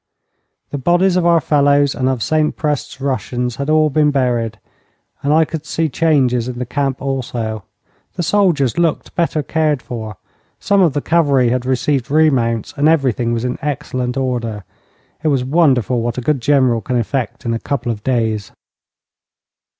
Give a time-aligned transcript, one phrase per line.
[0.71, 4.57] The bodies of our fellows and of St Prest's Russians had all been buried,
[5.21, 7.65] and I could see changes in the camp also.
[8.15, 10.17] The soldiers looked better cared for;
[10.59, 14.63] some of the cavalry had received remounts, and everything was in excellent order.
[15.21, 18.51] It was wonderful what a good general can effect in a couple of days.